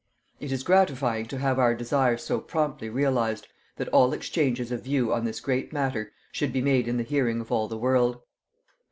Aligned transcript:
It 0.39 0.51
is 0.51 0.63
gratifying 0.63 1.27
to 1.27 1.37
have 1.37 1.59
our 1.59 1.75
desire 1.75 2.17
so 2.17 2.39
promptly 2.39 2.89
realized 2.89 3.47
that 3.75 3.87
all 3.89 4.13
exchanges 4.13 4.71
of 4.71 4.81
view 4.81 5.13
on 5.13 5.25
this 5.25 5.39
great 5.39 5.71
matter 5.71 6.11
should 6.31 6.51
be 6.51 6.61
made 6.63 6.87
in 6.87 6.97
the 6.97 7.03
hearing 7.03 7.39
of 7.39 7.51
all 7.51 7.67
the 7.67 7.77
world. 7.77 8.19